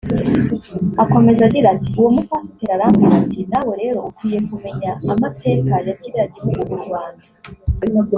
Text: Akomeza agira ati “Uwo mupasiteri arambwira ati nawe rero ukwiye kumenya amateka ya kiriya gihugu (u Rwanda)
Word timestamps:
Akomeza 1.03 1.41
agira 1.47 1.67
ati 1.75 1.89
“Uwo 1.99 2.09
mupasiteri 2.15 2.71
arambwira 2.73 3.15
ati 3.23 3.39
nawe 3.51 3.73
rero 3.81 3.99
ukwiye 4.09 4.39
kumenya 4.49 4.91
amateka 5.11 5.73
ya 5.85 5.93
kiriya 5.99 6.25
gihugu 6.33 6.61
(u 6.77 6.79
Rwanda) 6.83 7.25